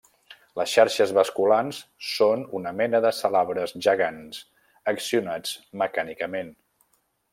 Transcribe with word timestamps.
Les 0.59 0.71
xarxes 0.77 1.11
basculants 1.17 1.81
són 2.13 2.45
una 2.59 2.73
mena 2.79 3.01
de 3.07 3.11
salabres 3.17 3.75
gegants 3.89 4.41
accionats 4.93 5.53
mecànicament. 5.85 6.51